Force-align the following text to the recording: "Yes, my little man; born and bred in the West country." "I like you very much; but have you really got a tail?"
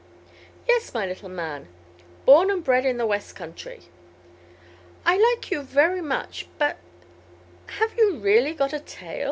"Yes, 0.67 0.95
my 0.95 1.05
little 1.05 1.29
man; 1.29 1.67
born 2.25 2.49
and 2.49 2.63
bred 2.63 2.87
in 2.87 2.97
the 2.97 3.05
West 3.05 3.35
country." 3.35 3.81
"I 5.05 5.15
like 5.15 5.51
you 5.51 5.61
very 5.61 6.01
much; 6.01 6.47
but 6.57 6.77
have 7.67 7.95
you 7.95 8.15
really 8.17 8.55
got 8.55 8.73
a 8.73 8.79
tail?" 8.79 9.19